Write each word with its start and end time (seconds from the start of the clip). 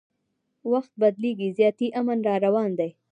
وخت 0.71 0.91
بدلیږي 1.01 1.49
زیاتي 1.57 1.87
امن 1.99 2.17
راروان 2.27 2.71
دی 2.79 2.89